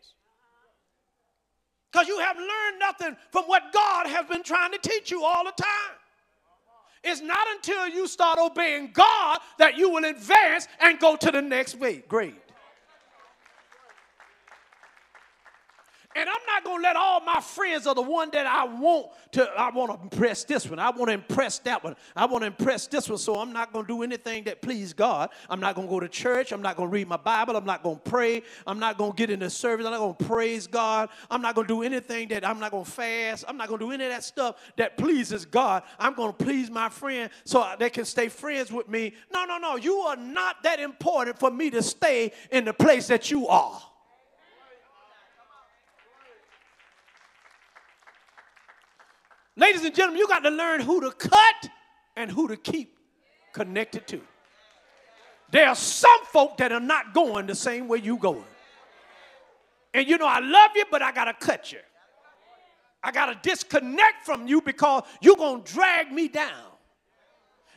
[1.92, 5.44] Because you have learned nothing from what God has been trying to teach you all
[5.44, 5.96] the time.
[7.06, 11.42] It's not until you start obeying God that you will advance and go to the
[11.42, 11.76] next
[12.08, 12.36] grade.
[16.16, 19.44] And I'm not to let all my friends are the one that I want to,
[19.58, 20.80] I want to impress this one.
[20.80, 21.98] I want to impress that one.
[22.16, 23.18] I want to impress this one.
[23.18, 25.30] So I'm not to do anything that please God.
[25.50, 26.54] I'm not to go to church.
[26.54, 27.58] I'm not to read my Bible.
[27.58, 28.44] I'm not to pray.
[28.66, 29.86] I'm not to get in the service.
[29.86, 31.10] I'm not to praise God.
[31.30, 33.44] I'm not to do anything that I'm not to fast.
[33.46, 35.84] I'm not to do any of that stuff that pleases God.
[36.00, 39.14] I'm to please my friend so they can stay friends with me.
[39.34, 39.76] No, no, no.
[39.76, 43.82] You are not that important for me to stay in the place that you are.
[49.58, 51.70] Ladies and gentlemen, you got to learn who to cut
[52.16, 52.98] and who to keep
[53.54, 54.22] connected to.
[55.52, 58.44] There are some folk that are not going the same way you going.
[59.94, 61.80] And you know, I love you, but I got to cut you.
[63.02, 66.72] I got to disconnect from you because you're going to drag me down.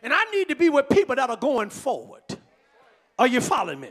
[0.03, 2.23] And I need to be with people that are going forward.
[3.19, 3.91] Are you following me?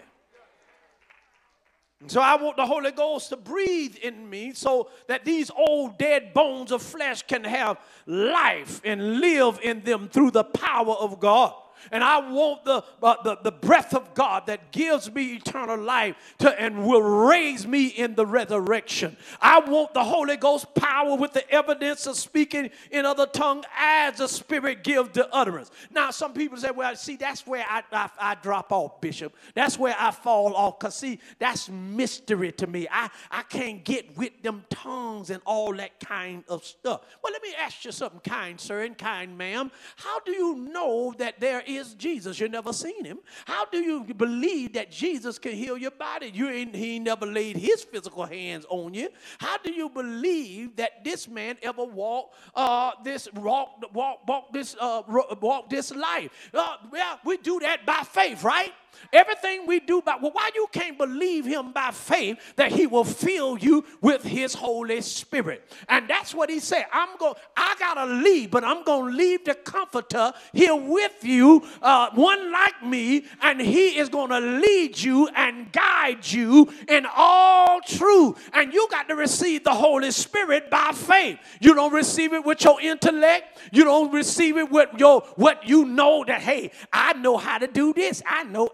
[1.99, 5.97] And so I want the Holy Ghost to breathe in me so that these old
[5.97, 11.19] dead bones of flesh can have life and live in them through the power of
[11.19, 11.53] God
[11.91, 16.15] and I want the, uh, the, the breath of God that gives me eternal life
[16.39, 19.17] to, and will raise me in the resurrection.
[19.41, 24.17] I want the Holy Ghost power with the evidence of speaking in other tongue as
[24.17, 25.71] the Spirit gives the utterance.
[25.91, 29.35] Now, some people say, well, see, that's where I, I, I drop off, Bishop.
[29.53, 32.87] That's where I fall off because, see, that's mystery to me.
[32.91, 37.01] I, I can't get with them tongues and all that kind of stuff.
[37.23, 39.71] Well, let me ask you something, kind sir and kind ma'am.
[39.95, 42.39] How do you know that there is Jesus.
[42.39, 43.19] You never seen him.
[43.45, 46.31] How do you believe that Jesus can heal your body?
[46.33, 49.09] You ain't, he never laid his physical hands on you.
[49.39, 54.75] How do you believe that this man ever walked uh, this walk walk walk this
[54.79, 55.01] uh,
[55.41, 56.31] walk this life?
[56.53, 58.73] Uh, well, we do that by faith, right?
[59.13, 63.03] Everything we do by well, why you can't believe him by faith that he will
[63.03, 65.63] fill you with his Holy Spirit.
[65.87, 66.85] And that's what he said.
[66.91, 72.09] I'm going, I gotta leave, but I'm gonna leave the comforter here with you, uh,
[72.13, 78.49] one like me, and he is gonna lead you and guide you in all truth.
[78.53, 81.39] And you got to receive the Holy Spirit by faith.
[81.59, 85.85] You don't receive it with your intellect, you don't receive it with your what you
[85.85, 88.69] know that hey, I know how to do this, I know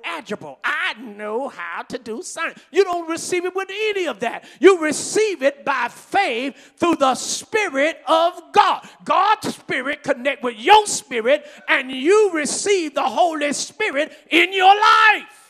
[0.63, 2.59] I know how to do science.
[2.71, 4.45] You don't receive it with any of that.
[4.59, 8.87] You receive it by faith through the Spirit of God.
[9.03, 15.43] God's Spirit connect with your spirit, and you receive the Holy Spirit in your life.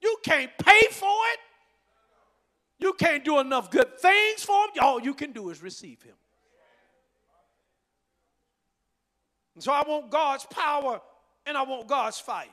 [0.00, 1.38] You can't pay for it.
[2.78, 4.70] You can't do enough good things for him.
[4.80, 6.16] All you can do is receive him.
[9.54, 11.00] And so I want God's power
[11.46, 12.46] and I want God's fire.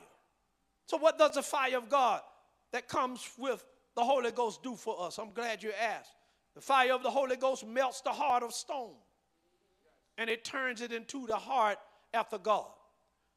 [0.86, 2.20] So, what does the fire of God
[2.72, 5.18] that comes with the Holy Ghost do for us?
[5.18, 6.10] I'm glad you asked.
[6.54, 8.94] The fire of the Holy Ghost melts the heart of stone
[10.20, 11.78] and it turns it into the heart
[12.12, 12.66] after God.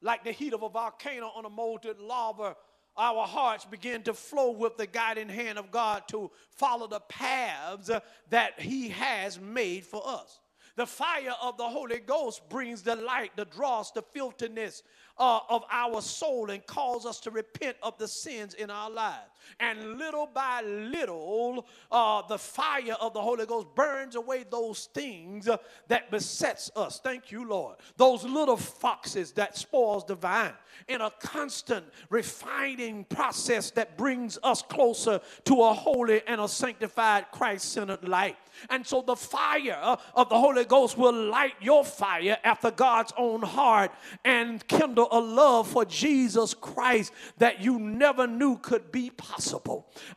[0.02, 2.56] Like the heat of a volcano on a molten lava,
[2.94, 7.90] our hearts begin to flow with the guiding hand of God to follow the paths
[8.28, 10.40] that He has made for us.
[10.76, 14.82] The fire of the Holy Ghost brings the light, the dross, the filthiness
[15.18, 19.30] uh, of our soul and calls us to repent of the sins in our lives.
[19.60, 25.48] And little by little, uh, the fire of the Holy Ghost burns away those things
[25.88, 27.00] that besets us.
[27.00, 27.76] Thank you, Lord.
[27.96, 30.52] Those little foxes that spoils the vine
[30.88, 37.26] in a constant refining process that brings us closer to a holy and a sanctified
[37.32, 38.36] Christ-centered life.
[38.70, 43.42] And so the fire of the Holy Ghost will light your fire after God's own
[43.42, 43.90] heart
[44.24, 49.33] and kindle a love for Jesus Christ that you never knew could be possible.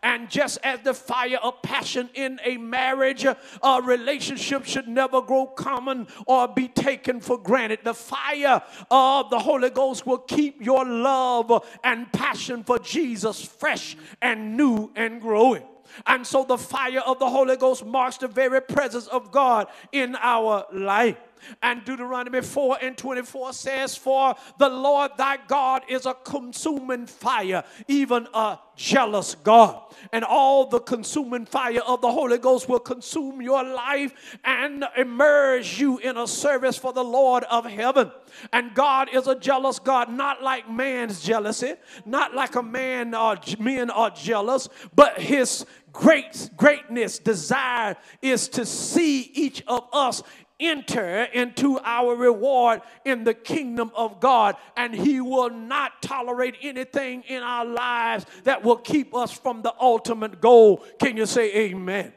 [0.04, 5.48] And just as the fire of passion in a marriage, a relationship should never grow
[5.48, 7.80] common or be taken for granted.
[7.84, 13.96] The fire of the Holy Ghost will keep your love and passion for Jesus fresh
[14.22, 15.64] and new and growing.
[16.06, 20.16] And so the fire of the Holy Ghost marks the very presence of God in
[20.16, 21.18] our life.
[21.62, 27.63] And Deuteronomy 4 and 24 says, For the Lord thy God is a consuming fire,
[27.88, 29.82] even a jealous God.
[30.13, 35.79] And all the consuming fire of the Holy Ghost will consume your life and immerse
[35.79, 38.12] you in a service for the Lord of heaven.
[38.54, 41.73] And God is a jealous God, not like man's jealousy,
[42.06, 48.65] not like a man or men are jealous, but his great greatness desire is to
[48.65, 50.21] see each of us
[50.60, 57.24] enter into our reward in the kingdom of God, and He will not tolerate anything
[57.28, 60.84] in our lives that will keep us from the ultimate goal.
[61.00, 62.14] Can you say amen?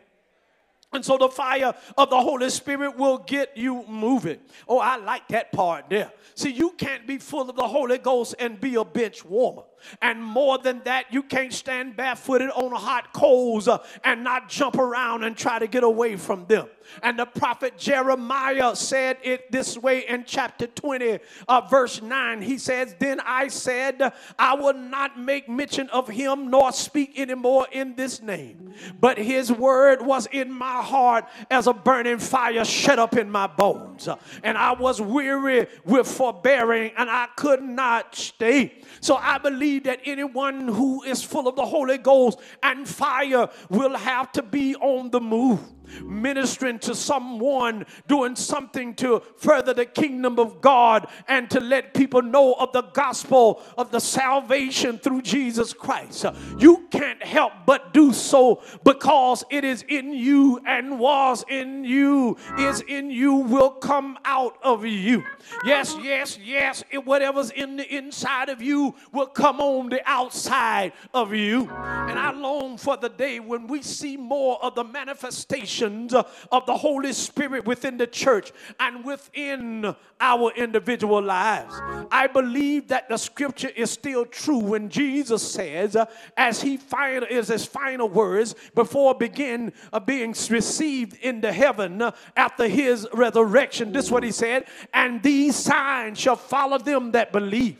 [0.92, 4.40] And so the fire of the Holy Spirit will get you moving.
[4.66, 6.12] Oh, I like that part there.
[6.34, 9.62] See, you can't be full of the Holy Ghost and be a bench warmer.
[10.00, 14.76] And more than that, you can't stand barefooted on hot coals uh, and not jump
[14.76, 16.68] around and try to get away from them.
[17.02, 21.18] And the prophet Jeremiah said it this way in chapter 20,
[21.48, 22.42] uh, verse 9.
[22.42, 27.66] He says, Then I said, I will not make mention of him nor speak anymore
[27.72, 28.74] in this name.
[29.00, 33.46] But his word was in my heart as a burning fire shut up in my
[33.46, 34.08] bones.
[34.42, 38.82] And I was weary with forbearing and I could not stay.
[39.00, 43.96] So I believe that anyone who is full of the Holy Ghost and fire will
[43.96, 45.60] have to be on the move
[46.02, 52.22] ministering to someone, doing something to further the kingdom of God and to let people
[52.22, 56.24] know of the gospel of the salvation through Jesus Christ.
[56.58, 62.36] You can't help but do so because it is in you and was in you,
[62.58, 65.24] is in you, will come out of you.
[65.64, 66.84] Yes, yes, yes.
[66.90, 71.62] It, whatever's in the inside of you will come on the outside of you.
[71.70, 76.76] And I long for the day when we see more of the manifestation of the
[76.76, 81.74] Holy Spirit within the church and within our individual lives.
[82.10, 85.96] I believe that the scripture is still true when Jesus says,
[86.36, 92.10] as he final is his final words before begin uh, being received into heaven uh,
[92.36, 93.92] after his resurrection.
[93.92, 97.78] This is what he said, and these signs shall follow them that believe.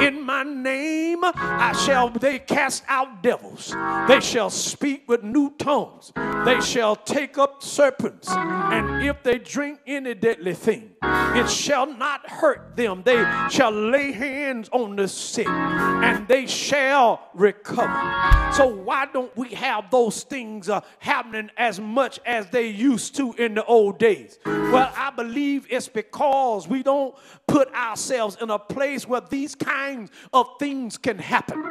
[0.00, 3.74] In my name I shall they cast out devils.
[4.08, 6.12] They shall speak with new tongues.
[6.44, 8.28] They shall take up serpents.
[8.30, 13.02] And if they drink any deadly thing, it shall not hurt them.
[13.04, 18.52] They shall lay hands on the sick and they shall recover.
[18.52, 23.32] So, why don't we have those things uh, happening as much as they used to
[23.34, 24.38] in the old days?
[24.44, 27.14] Well, I believe it's because we don't
[27.46, 31.62] put ourselves in a place where these kinds of things can happen.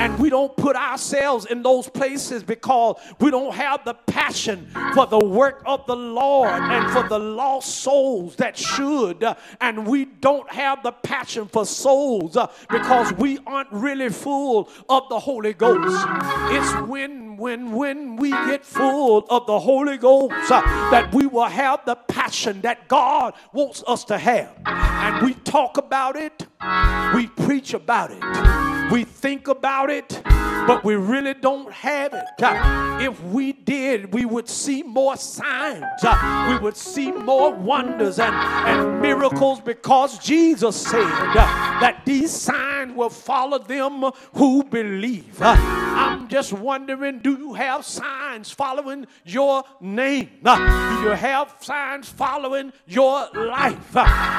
[0.00, 5.06] And we don't put ourselves in those places because we don't have the passion for
[5.06, 9.24] the work of the Lord and for the lost souls that should.
[9.60, 15.08] And we don't have the passion for souls uh, because we aren't really full of
[15.08, 16.06] the Holy Ghost.
[16.50, 20.60] It's when, when, when we get full of the Holy Ghost uh,
[20.90, 24.54] that we will have the passion that God wants us to have.
[24.66, 26.46] And we talk about it,
[27.14, 30.20] we preach about it, we think about it,
[30.66, 32.26] but we really don't have it.
[32.42, 38.18] Uh, if we did, we would see more signs, uh, we would see more wonders
[38.18, 45.40] and, and miracles because Jesus said that these signs will follow them who believe.
[46.00, 50.30] I'm just wondering do you have signs following your name?
[50.42, 50.50] Do
[51.02, 53.94] you have signs following your life?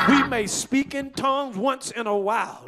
[0.09, 2.65] We may speak in tongues once in a while,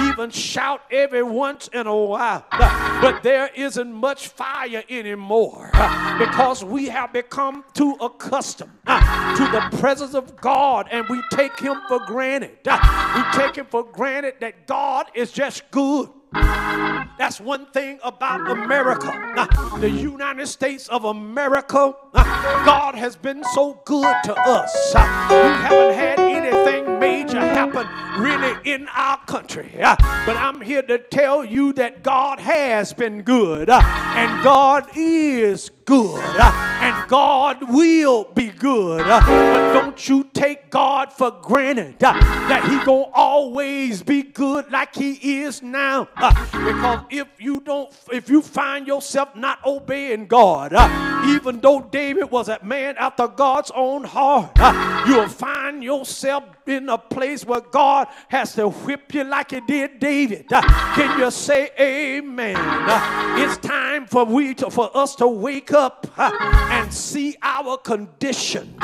[0.00, 5.70] even shout every once in a while, but there isn't much fire anymore
[6.18, 11.80] because we have become too accustomed to the presence of God and we take Him
[11.88, 12.58] for granted.
[12.64, 16.08] We take Him for granted that God is just good.
[16.34, 19.12] That's one thing about America.
[19.78, 24.94] the United States of America, God has been so good to us.
[24.94, 27.86] we haven't had anything major happen
[28.20, 29.70] really in our country.
[29.78, 36.20] but I'm here to tell you that God has been good and God is good
[36.20, 39.02] uh, and God will be good.
[39.02, 42.12] Uh, but don't you take God for granted uh,
[42.48, 46.08] that he going to always be good like he is now.
[46.14, 50.72] Because if you don't, if you find yourself not obeying God,
[51.28, 54.50] even though David was a man after God's own heart,
[55.06, 60.00] you'll find yourself in a place where God has to whip you like he did
[60.00, 60.48] David.
[60.48, 62.56] Can you say amen?
[63.38, 68.80] It's time for we to, for us to wake up and see our conditions.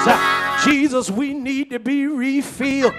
[0.65, 2.95] Jesus, we need to be refilled.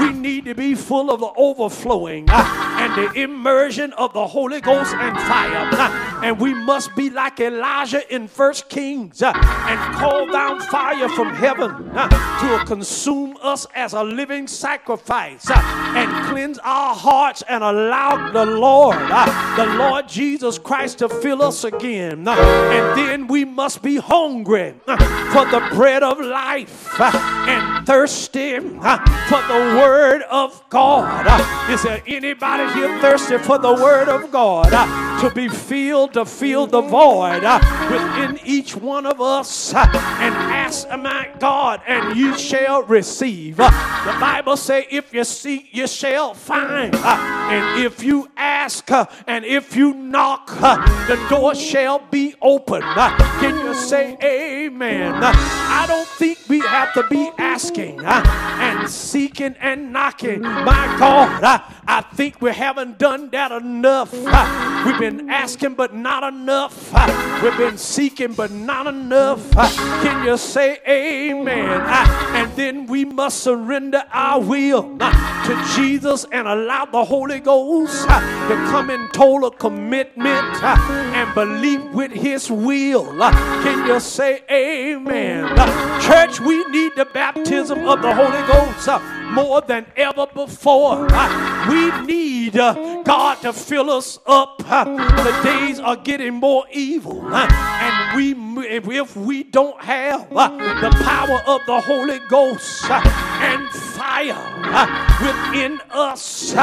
[0.00, 4.94] We need to be full of the overflowing and the immersion of the Holy Ghost
[4.94, 5.68] and fire.
[6.22, 11.70] And we must be like Elijah in First Kings and call down fire from heaven
[11.94, 18.98] to consume us as a living sacrifice and cleanse our hearts and allow the Lord,
[18.98, 22.26] the Lord Jesus Christ, to fill us again.
[22.28, 24.96] And then we must be hungry uh,
[25.32, 27.10] for the bread of life uh,
[27.48, 28.98] and thirsty uh,
[29.28, 31.26] for the word of God.
[31.70, 34.70] Is there anybody here thirsty for the word of God?
[35.20, 37.60] To be filled, to fill the void uh,
[37.90, 39.74] within each one of us.
[39.74, 39.86] uh,
[40.20, 43.58] and ask, my God, and you shall receive.
[43.60, 43.70] Uh,
[44.04, 46.94] the Bible say, if you seek, you shall find.
[46.94, 52.34] Uh, and if you ask, uh, and if you knock, uh, the door shall be
[52.40, 52.82] open.
[52.82, 55.14] Can you say amen?
[55.22, 60.42] I don't think we have to be asking and seeking and knocking.
[60.42, 64.12] My God, I think we haven't done that enough.
[64.12, 66.90] We've been asking, but not enough.
[66.92, 69.44] Uh, we've been seeking, but not enough.
[69.56, 69.68] Uh,
[70.02, 71.80] can you say amen?
[71.80, 78.06] Uh, and then we must surrender our will to Jesus and allow the Holy Ghost
[78.08, 83.06] to come in total commitment and believe with His will.
[83.62, 85.48] Can you say amen?
[86.00, 88.88] Church, we need the baptism of the Holy Ghost
[89.30, 91.06] more than ever before.
[91.68, 94.60] We need uh, God to fill us up.
[95.00, 98.34] The days are getting more evil, and we
[98.66, 104.36] if we don't have the power of the Holy Ghost and fire
[105.20, 106.54] within us,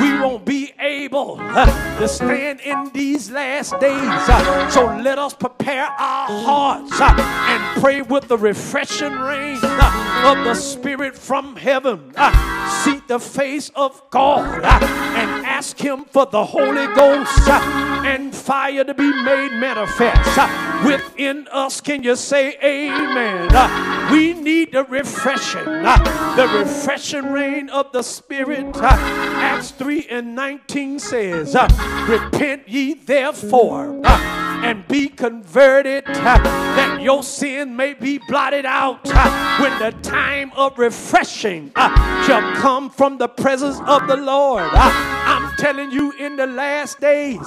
[0.00, 4.72] we won't be able to stand in these last days.
[4.72, 11.16] So let us prepare our hearts and pray with the refreshing rain of the Spirit
[11.16, 12.12] from heaven.
[12.84, 14.62] Seek the face of God
[15.58, 21.48] ask Him for the Holy Ghost uh, and fire to be made manifest uh, within
[21.50, 21.80] us.
[21.80, 23.48] Can you say amen?
[23.50, 28.76] Uh, we need the refreshing, uh, the refreshing rain of the Spirit.
[28.76, 28.86] Uh,
[29.42, 31.66] Acts 3 and 19 says, uh,
[32.08, 34.00] Repent ye therefore.
[34.58, 39.06] And be converted that your sin may be blotted out
[39.60, 44.68] when the time of refreshing shall come from the presence of the Lord.
[45.58, 47.40] Telling you, in the last days,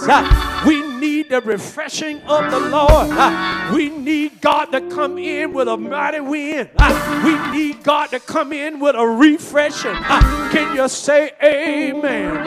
[0.66, 3.09] we need the refreshing of the Lord.
[3.12, 6.70] Uh, we need God to come in with a mighty wind.
[6.78, 9.95] Uh, we need God to come in with a refreshing.
[9.95, 12.43] Uh, can you say amen?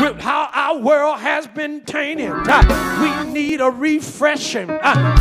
[0.00, 2.32] With how our world has been tainted,
[3.00, 4.68] we need a refreshing.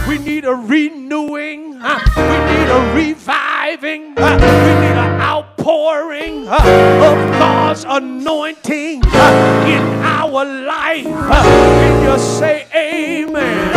[0.07, 1.71] We need a renewing.
[1.71, 4.15] We need a reviving.
[4.15, 11.05] We need an outpouring of God's anointing in our life.
[11.05, 13.71] Can you say amen?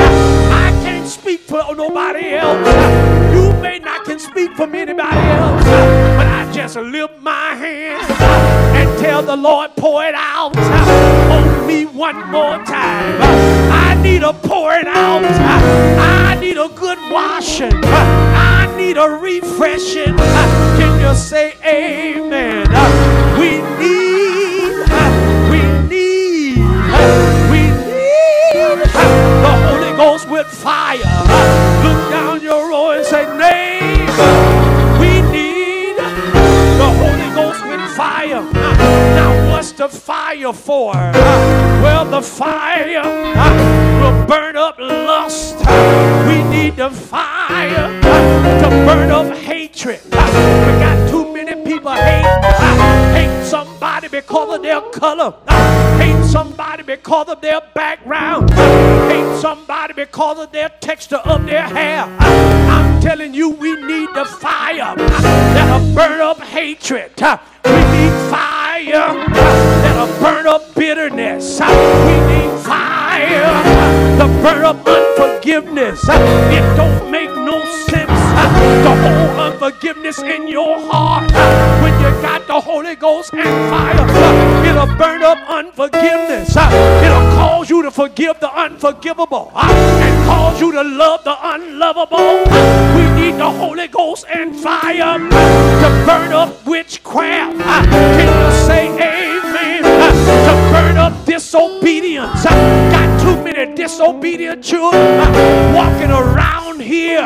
[0.53, 2.66] I can't speak for nobody else.
[3.34, 8.03] You may not can speak for anybody else, but I just lift my hand
[8.76, 13.22] and tell the Lord, pour it out on me one more time.
[13.72, 15.22] I need a pouring out.
[15.24, 17.72] I need a good washing.
[17.84, 20.16] I need a refreshing.
[20.16, 22.66] Can you say amen?
[23.38, 23.99] We need,
[40.51, 45.57] Uh, Well, the fire uh, will burn up lust.
[46.26, 50.01] We need the fire uh, to burn up hatred.
[50.11, 50.26] Uh,
[50.66, 52.26] We got too many people hate,
[53.14, 55.34] hate somebody because of their color,
[55.98, 62.03] hate somebody because of their background, hate somebody because of their texture of their hair.
[62.18, 67.12] I'm telling you, we need the fire that'll burn up hatred.
[67.64, 68.30] We need
[70.51, 71.61] up bitterness.
[71.61, 73.55] We need fire
[74.18, 76.01] to burn up unforgiveness.
[76.09, 78.11] It don't make no sense
[78.84, 81.30] to hold unforgiveness in your heart
[81.82, 84.66] when you got the Holy Ghost and fire.
[84.66, 86.51] It'll burn up unforgiveness.
[86.57, 92.38] It'll cause you to forgive the unforgivable and cause you to love the unlovable.
[92.96, 97.57] We need the Holy Ghost and fire to burn up witchcraft.
[97.61, 99.19] Can you say amen?
[101.31, 102.43] Disobedience.
[102.43, 105.22] Got too many disobedient children
[105.72, 107.24] walking around here.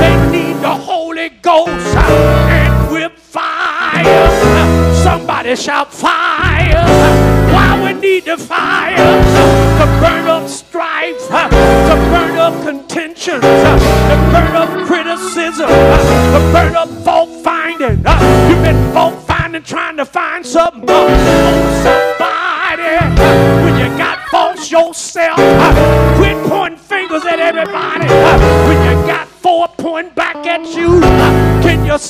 [0.00, 4.94] They need the Holy Ghost and with fire.
[5.02, 6.86] Somebody shout fire.
[7.52, 8.96] Why we need the fire?
[8.96, 16.74] To burn up strife, to burn up contentions, uh, to burn up criticism, to burn
[16.76, 17.98] up fault finding.
[18.48, 22.13] You've been fault finding, trying to find something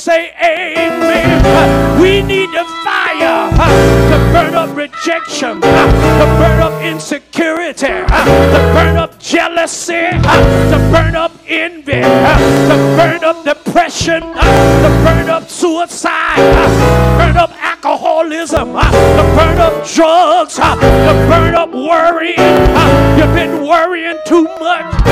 [0.05, 1.99] say amen.
[1.99, 9.17] We need the fire to burn up rejection, to burn up insecurity, to burn up
[9.17, 16.37] jealousy, to burn up envy, to burn up depression, to burn up suicide,
[17.17, 22.37] burn up alcoholism, to burn up drugs, to burn up worrying.
[23.17, 25.04] You've been worrying too much.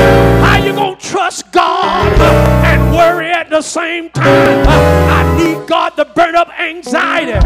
[3.54, 7.43] the same time, I need God to burn up anxiety.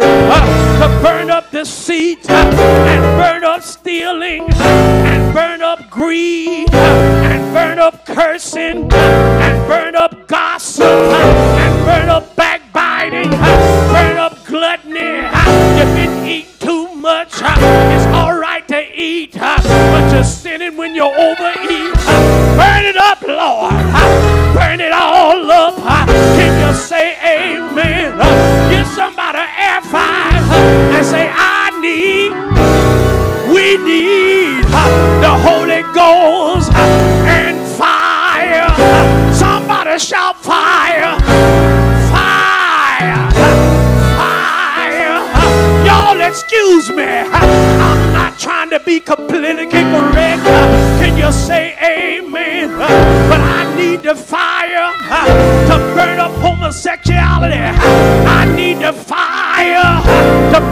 [0.00, 6.68] uh, to burn up deceit uh, and burn up stealing uh, and burn up greed
[6.72, 6.76] uh,
[7.24, 13.67] and burn up cursing uh, and burn up gossip uh, and burn up backbiting.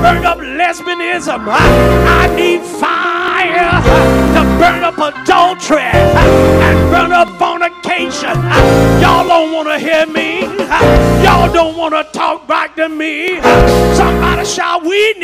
[0.07, 1.49] burn up lesbianism.
[1.49, 3.83] I need fire
[4.37, 8.37] to burn up adultery and burn up fornication.
[9.03, 10.43] Y'all don't want to hear me.
[11.25, 13.41] Y'all don't want to talk back to me.
[13.97, 15.15] Somebody shout, We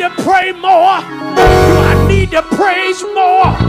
[0.00, 1.00] to pray more?
[1.36, 3.59] Do I need to praise more?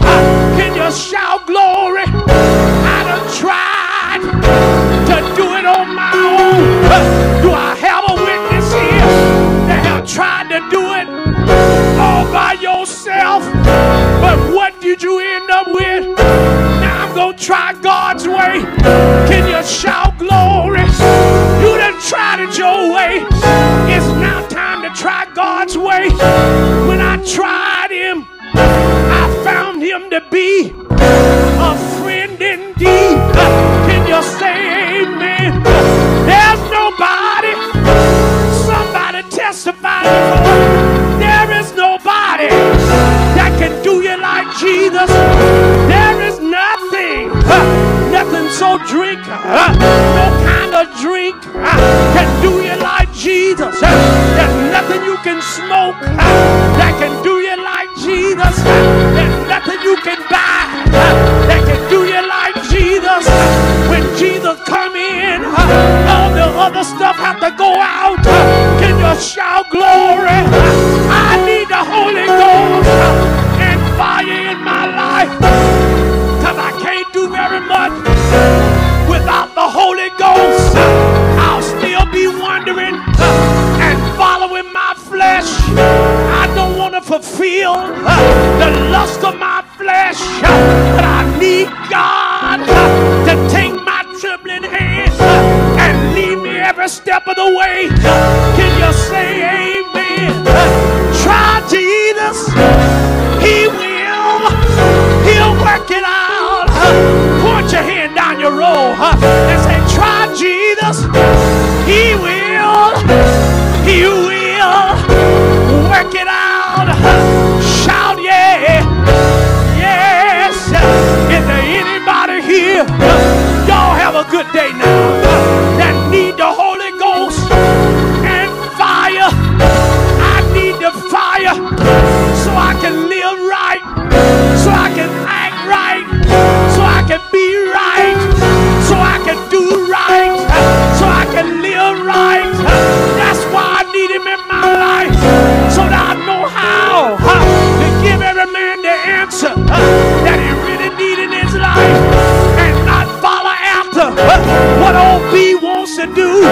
[156.06, 156.42] to do,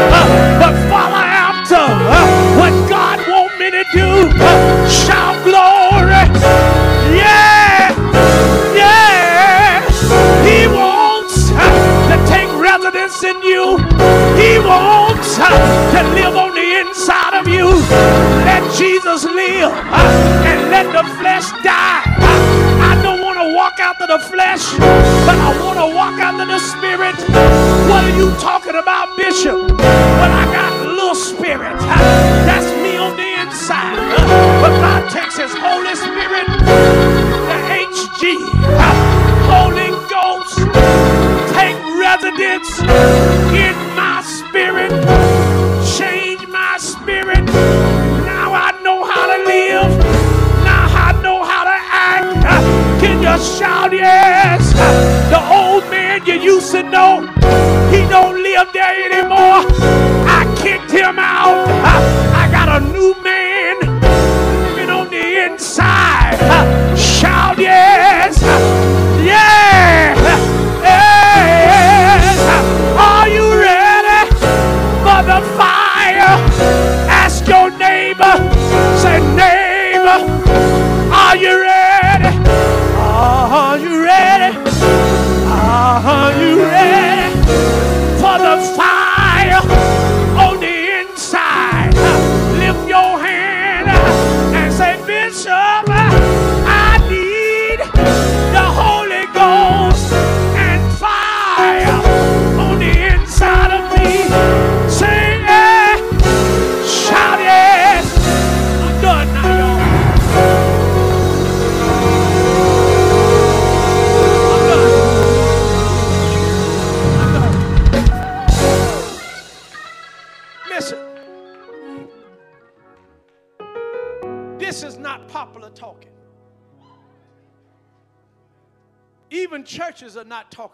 [0.63, 1.83] but follow after
[2.55, 4.31] what God wants me to do.
[4.89, 6.23] Shout glory.
[7.19, 7.91] Yeah.
[8.79, 9.83] Yeah.
[10.47, 13.79] He wants to take residence in you.
[14.39, 17.67] He wants to live on the inside of you.
[18.47, 19.73] Let Jesus live
[20.47, 21.10] and let the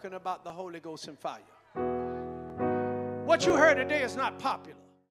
[0.07, 1.41] talking about the Holy Ghost and fire.
[3.25, 4.66] What you heard today is not popular.